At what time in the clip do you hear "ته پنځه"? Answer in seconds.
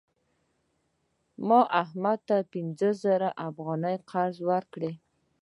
2.27-2.89